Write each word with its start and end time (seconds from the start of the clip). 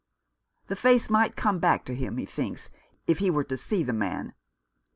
The 0.65 0.75
face 0.75 1.11
might 1.11 1.35
come 1.35 1.59
back 1.59 1.85
to 1.85 1.93
him, 1.93 2.17
he 2.17 2.25
thinks, 2.25 2.71
if 3.05 3.19
he 3.19 3.29
were 3.29 3.43
to 3.43 3.55
see 3.55 3.83
the 3.83 3.93
man. 3.93 4.33